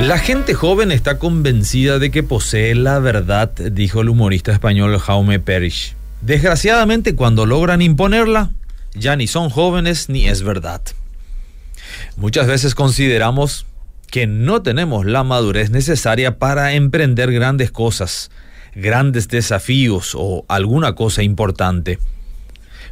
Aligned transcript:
La 0.00 0.18
gente 0.18 0.52
joven 0.52 0.92
está 0.92 1.18
convencida 1.18 1.98
de 1.98 2.10
que 2.10 2.22
posee 2.22 2.74
la 2.74 2.98
verdad, 2.98 3.50
dijo 3.50 4.02
el 4.02 4.10
humorista 4.10 4.52
español 4.52 4.98
Jaume 4.98 5.40
Perish. 5.40 5.96
Desgraciadamente, 6.20 7.16
cuando 7.16 7.46
logran 7.46 7.80
imponerla, 7.80 8.50
ya 8.94 9.16
ni 9.16 9.26
son 9.26 9.48
jóvenes 9.48 10.10
ni 10.10 10.28
es 10.28 10.42
verdad. 10.42 10.82
Muchas 12.16 12.46
veces 12.46 12.74
consideramos 12.74 13.64
que 14.10 14.26
no 14.26 14.62
tenemos 14.62 15.06
la 15.06 15.24
madurez 15.24 15.70
necesaria 15.70 16.38
para 16.38 16.74
emprender 16.74 17.32
grandes 17.32 17.70
cosas, 17.70 18.30
grandes 18.74 19.28
desafíos 19.28 20.12
o 20.14 20.44
alguna 20.46 20.94
cosa 20.94 21.22
importante. 21.22 21.98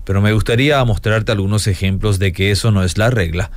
Pero 0.05 0.23
me 0.23 0.33
gustaría 0.33 0.83
mostrarte 0.85 1.33
algunos 1.33 1.67
ejemplos 1.67 2.19
de 2.19 2.33
que 2.33 2.51
eso 2.51 2.71
no 2.71 2.83
es 2.83 2.97
la 2.97 3.11
regla. 3.11 3.51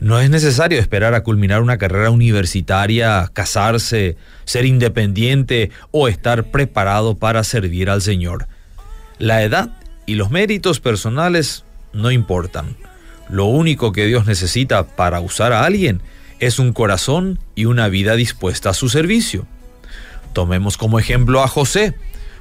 No 0.00 0.18
es 0.18 0.30
necesario 0.30 0.78
esperar 0.78 1.12
a 1.12 1.22
culminar 1.22 1.60
una 1.60 1.76
carrera 1.76 2.10
universitaria, 2.10 3.30
casarse, 3.34 4.16
ser 4.46 4.64
independiente 4.64 5.70
o 5.90 6.08
estar 6.08 6.44
preparado 6.44 7.18
para 7.18 7.44
servir 7.44 7.90
al 7.90 8.00
Señor. 8.00 8.48
La 9.18 9.42
edad 9.42 9.76
y 10.06 10.14
los 10.14 10.30
méritos 10.30 10.80
personales 10.80 11.64
no 11.92 12.10
importan. 12.10 12.76
Lo 13.28 13.44
único 13.44 13.92
que 13.92 14.06
Dios 14.06 14.24
necesita 14.24 14.86
para 14.86 15.20
usar 15.20 15.52
a 15.52 15.64
alguien 15.64 16.00
es 16.38 16.58
un 16.58 16.72
corazón 16.72 17.38
y 17.54 17.66
una 17.66 17.88
vida 17.88 18.16
dispuesta 18.16 18.70
a 18.70 18.74
su 18.74 18.88
servicio. 18.88 19.46
Tomemos 20.32 20.78
como 20.78 20.98
ejemplo 20.98 21.42
a 21.42 21.48
José, 21.48 21.94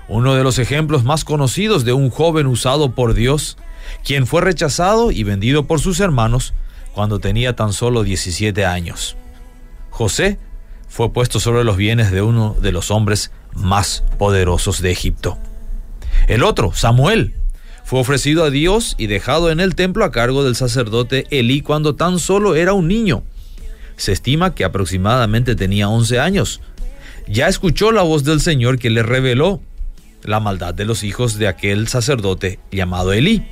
uno 0.08 0.34
de 0.34 0.44
los 0.46 0.60
ejemplos 0.60 1.04
más 1.04 1.26
conocidos 1.26 1.84
de 1.84 1.92
un 1.92 2.10
joven 2.10 2.48
usado 2.48 2.96
por 2.96 3.14
Dios, 3.16 3.58
quien 4.06 4.28
fue 4.28 4.40
rechazado 4.40 5.12
y 5.12 5.24
vendido 5.24 5.68
por 5.68 5.82
sus 5.82 6.00
hermanos, 6.00 6.54
cuando 6.94 7.20
tenía 7.20 7.56
tan 7.56 7.74
solo 7.74 8.04
17 8.04 8.66
años. 8.66 9.16
José 9.90 10.40
fue 10.88 11.12
puesto 11.14 11.40
sobre 11.40 11.64
los 11.64 11.78
bienes 11.78 12.12
de 12.12 12.22
uno 12.22 12.56
de 12.62 12.72
los 12.72 12.92
hombres 12.92 13.32
más 13.54 14.04
poderosos 14.18 14.82
de 14.82 14.92
Egipto. 14.92 15.38
El 16.28 16.44
otro, 16.44 16.74
Samuel, 16.74 17.36
fue 17.84 18.00
ofrecido 18.00 18.44
a 18.44 18.50
Dios 18.50 18.96
y 18.98 19.08
dejado 19.08 19.50
en 19.50 19.60
el 19.60 19.76
templo 19.76 20.06
a 20.06 20.12
cargo 20.12 20.44
del 20.44 20.56
sacerdote 20.56 21.26
Elí 21.32 21.62
cuando 21.62 21.96
tan 21.96 22.20
solo 22.20 22.56
era 22.56 22.74
un 22.74 22.88
niño. 22.88 23.24
Se 23.98 24.12
estima 24.12 24.54
que 24.56 24.64
aproximadamente 24.64 25.56
tenía 25.56 25.90
11 25.90 26.20
años. 26.20 26.62
Ya 27.28 27.48
escuchó 27.48 27.92
la 27.92 28.04
voz 28.04 28.24
del 28.24 28.42
Señor 28.42 28.80
que 28.80 28.90
le 28.90 29.04
reveló 29.04 29.62
la 30.24 30.40
maldad 30.40 30.74
de 30.74 30.86
los 30.86 31.04
hijos 31.04 31.38
de 31.38 31.48
aquel 31.48 31.88
sacerdote 31.88 32.60
llamado 32.72 33.14
Elí. 33.14 33.44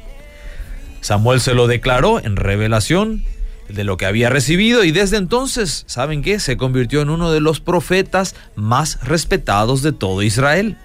Samuel 1.02 1.42
se 1.42 1.54
lo 1.54 1.68
declaró 1.68 2.20
en 2.20 2.36
revelación 2.36 3.24
de 3.70 3.84
lo 3.84 3.98
que 3.98 4.06
había 4.06 4.30
recibido 4.30 4.84
y 4.84 4.92
desde 4.92 5.18
entonces, 5.18 5.84
¿saben 5.88 6.22
qué? 6.22 6.40
Se 6.40 6.58
convirtió 6.58 7.02
en 7.02 7.10
uno 7.10 7.32
de 7.32 7.42
los 7.42 7.60
profetas 7.60 8.36
más 8.56 9.00
respetados 9.04 9.82
de 9.82 9.92
todo 9.92 10.24
Israel. 10.24 10.78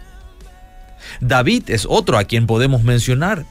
David 1.20 1.64
es 1.68 1.86
otro 1.88 2.18
a 2.18 2.24
quien 2.24 2.46
podemos 2.46 2.82
mencionar. 2.82 3.44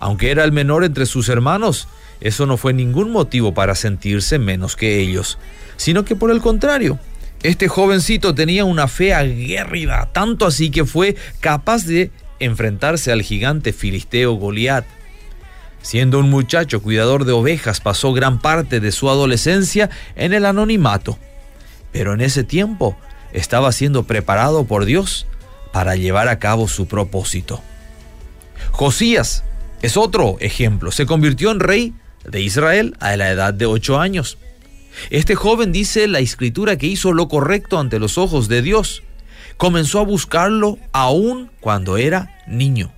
Aunque 0.00 0.30
era 0.30 0.44
el 0.44 0.52
menor 0.52 0.84
entre 0.84 1.06
sus 1.06 1.28
hermanos, 1.28 1.88
eso 2.20 2.46
no 2.46 2.56
fue 2.56 2.72
ningún 2.72 3.10
motivo 3.10 3.54
para 3.54 3.74
sentirse 3.74 4.38
menos 4.38 4.76
que 4.76 4.98
ellos, 4.98 5.38
sino 5.76 6.04
que 6.04 6.16
por 6.16 6.30
el 6.30 6.40
contrario, 6.40 6.98
este 7.42 7.66
jovencito 7.66 8.34
tenía 8.34 8.64
una 8.64 8.86
fe 8.86 9.14
aguerrida, 9.14 10.08
tanto 10.12 10.46
así 10.46 10.70
que 10.70 10.84
fue 10.84 11.16
capaz 11.40 11.84
de 11.86 12.10
enfrentarse 12.38 13.10
al 13.10 13.22
gigante 13.22 13.72
filisteo 13.72 14.34
Goliat. 14.34 14.84
Siendo 15.82 16.20
un 16.20 16.30
muchacho 16.30 16.80
cuidador 16.80 17.24
de 17.24 17.32
ovejas, 17.32 17.80
pasó 17.80 18.12
gran 18.12 18.38
parte 18.38 18.78
de 18.78 18.92
su 18.92 19.10
adolescencia 19.10 19.90
en 20.14 20.32
el 20.32 20.46
anonimato. 20.46 21.18
Pero 21.90 22.14
en 22.14 22.20
ese 22.20 22.44
tiempo 22.44 22.96
estaba 23.32 23.72
siendo 23.72 24.04
preparado 24.04 24.64
por 24.64 24.84
Dios 24.84 25.26
para 25.72 25.96
llevar 25.96 26.28
a 26.28 26.38
cabo 26.38 26.68
su 26.68 26.86
propósito. 26.86 27.60
Josías 28.70 29.42
es 29.82 29.96
otro 29.96 30.36
ejemplo. 30.38 30.92
Se 30.92 31.04
convirtió 31.04 31.50
en 31.50 31.58
rey 31.58 31.94
de 32.24 32.40
Israel 32.40 32.96
a 33.00 33.16
la 33.16 33.30
edad 33.30 33.52
de 33.52 33.66
ocho 33.66 33.98
años. 33.98 34.38
Este 35.10 35.34
joven 35.34 35.72
dice 35.72 36.06
la 36.06 36.20
escritura 36.20 36.78
que 36.78 36.86
hizo 36.86 37.12
lo 37.12 37.26
correcto 37.26 37.80
ante 37.80 37.98
los 37.98 38.18
ojos 38.18 38.46
de 38.48 38.62
Dios. 38.62 39.02
Comenzó 39.56 39.98
a 39.98 40.04
buscarlo 40.04 40.78
aún 40.92 41.50
cuando 41.60 41.96
era 41.96 42.38
niño, 42.46 42.92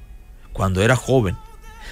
cuando 0.52 0.82
era 0.82 0.96
joven 0.96 1.36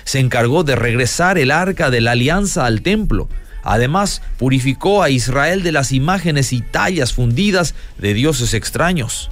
se 0.04 0.18
encargó 0.20 0.64
de 0.64 0.76
regresar 0.76 1.38
el 1.38 1.50
arca 1.50 1.90
de 1.90 2.00
la 2.00 2.12
alianza 2.12 2.66
al 2.66 2.82
templo. 2.82 3.28
Además, 3.62 4.22
purificó 4.38 5.02
a 5.02 5.10
Israel 5.10 5.62
de 5.62 5.72
las 5.72 5.92
imágenes 5.92 6.52
y 6.52 6.60
tallas 6.60 7.12
fundidas 7.12 7.74
de 7.98 8.14
dioses 8.14 8.54
extraños. 8.54 9.30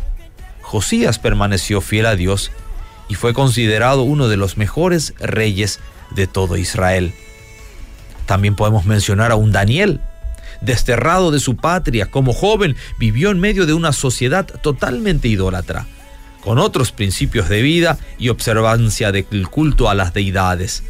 Josías 0.62 1.18
permaneció 1.18 1.80
fiel 1.80 2.06
a 2.06 2.14
Dios 2.16 2.52
y 3.08 3.14
fue 3.14 3.34
considerado 3.34 4.02
uno 4.02 4.28
de 4.28 4.36
los 4.36 4.56
mejores 4.56 5.14
reyes 5.18 5.80
de 6.12 6.28
todo 6.28 6.56
Israel. 6.56 7.12
También 8.26 8.54
podemos 8.54 8.84
mencionar 8.84 9.32
a 9.32 9.36
un 9.36 9.50
Daniel. 9.50 10.00
Desterrado 10.60 11.32
de 11.32 11.40
su 11.40 11.56
patria 11.56 12.06
como 12.06 12.32
joven, 12.32 12.76
vivió 12.98 13.30
en 13.30 13.40
medio 13.40 13.66
de 13.66 13.72
una 13.72 13.92
sociedad 13.92 14.46
totalmente 14.46 15.26
idólatra 15.26 15.86
con 16.40 16.58
otros 16.58 16.92
principios 16.92 17.48
de 17.48 17.62
vida 17.62 17.98
y 18.18 18.28
observancia 18.28 19.12
del 19.12 19.48
culto 19.48 19.88
a 19.88 19.94
las 19.94 20.14
deidades. 20.14 20.82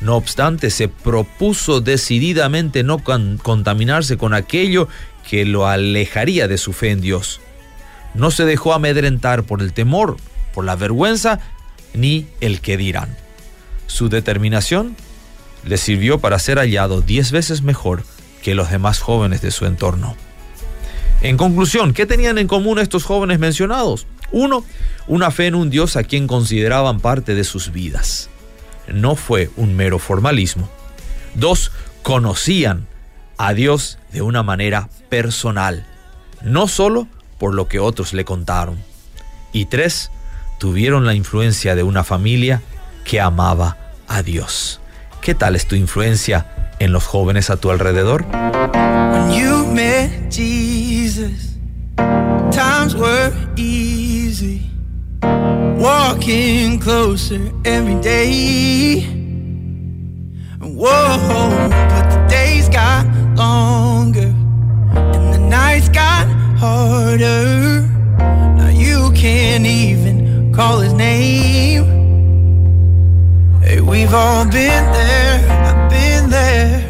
No 0.00 0.16
obstante, 0.16 0.70
se 0.70 0.88
propuso 0.88 1.80
decididamente 1.80 2.82
no 2.82 3.02
contaminarse 3.02 4.16
con 4.16 4.34
aquello 4.34 4.88
que 5.28 5.44
lo 5.44 5.66
alejaría 5.66 6.48
de 6.48 6.58
su 6.58 6.72
fe 6.72 6.90
en 6.90 7.00
Dios. 7.00 7.40
No 8.14 8.30
se 8.30 8.44
dejó 8.44 8.72
amedrentar 8.72 9.44
por 9.44 9.60
el 9.60 9.72
temor, 9.72 10.16
por 10.54 10.64
la 10.64 10.76
vergüenza, 10.76 11.40
ni 11.92 12.26
el 12.40 12.60
que 12.60 12.76
dirán. 12.76 13.16
Su 13.86 14.08
determinación 14.08 14.96
le 15.64 15.76
sirvió 15.76 16.18
para 16.18 16.38
ser 16.38 16.58
hallado 16.58 17.02
diez 17.02 17.30
veces 17.30 17.62
mejor 17.62 18.04
que 18.42 18.54
los 18.54 18.70
demás 18.70 19.00
jóvenes 19.00 19.42
de 19.42 19.50
su 19.50 19.66
entorno. 19.66 20.16
En 21.20 21.36
conclusión, 21.36 21.92
¿qué 21.92 22.06
tenían 22.06 22.38
en 22.38 22.46
común 22.46 22.78
estos 22.78 23.04
jóvenes 23.04 23.38
mencionados? 23.38 24.06
Uno, 24.32 24.64
una 25.06 25.30
fe 25.30 25.46
en 25.46 25.54
un 25.54 25.70
Dios 25.70 25.96
a 25.96 26.04
quien 26.04 26.26
consideraban 26.26 27.00
parte 27.00 27.34
de 27.34 27.44
sus 27.44 27.72
vidas. 27.72 28.28
No 28.88 29.16
fue 29.16 29.50
un 29.56 29.74
mero 29.74 29.98
formalismo. 29.98 30.68
Dos, 31.34 31.72
conocían 32.02 32.86
a 33.36 33.54
Dios 33.54 33.98
de 34.12 34.22
una 34.22 34.42
manera 34.42 34.88
personal, 35.08 35.86
no 36.42 36.68
solo 36.68 37.08
por 37.38 37.54
lo 37.54 37.68
que 37.68 37.78
otros 37.78 38.12
le 38.12 38.24
contaron. 38.24 38.78
Y 39.52 39.66
tres, 39.66 40.10
tuvieron 40.58 41.06
la 41.06 41.14
influencia 41.14 41.74
de 41.74 41.82
una 41.82 42.04
familia 42.04 42.62
que 43.04 43.20
amaba 43.20 43.78
a 44.08 44.22
Dios. 44.22 44.80
¿Qué 45.20 45.34
tal 45.34 45.56
es 45.56 45.66
tu 45.66 45.74
influencia 45.74 46.74
en 46.78 46.92
los 46.92 47.04
jóvenes 47.04 47.50
a 47.50 47.56
tu 47.56 47.70
alrededor? 47.70 48.26
Times 52.50 52.96
were 52.96 53.32
easy. 53.56 54.62
Walking 55.22 56.78
closer 56.78 57.50
every 57.64 58.00
day. 58.00 59.02
Whoa, 60.60 61.68
but 61.70 62.10
the 62.10 62.26
days 62.28 62.68
got 62.68 63.06
longer 63.36 64.34
and 64.94 65.34
the 65.34 65.38
nights 65.38 65.88
got 65.88 66.26
harder. 66.58 67.82
Now 68.56 68.68
you 68.68 69.12
can't 69.14 69.66
even 69.66 70.52
call 70.52 70.80
his 70.80 70.92
name. 70.92 71.84
Hey, 73.62 73.80
we've 73.80 74.12
all 74.12 74.44
been 74.44 74.84
there, 74.92 75.50
I've 75.68 75.90
been 75.90 76.30
there. 76.30 76.89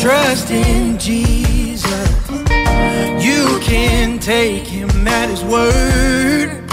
Trust 0.00 0.50
in 0.50 0.98
Jesus. 0.98 2.30
You 3.22 3.58
can 3.60 4.18
take 4.18 4.66
him 4.66 5.06
at 5.06 5.28
his 5.28 5.44
word 5.44 6.69